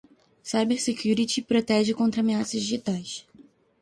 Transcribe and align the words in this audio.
Cybersecurity 0.43 1.43
protege 1.43 1.93
contra 1.93 2.21
ameaças 2.21 2.59
digitais. 2.59 3.23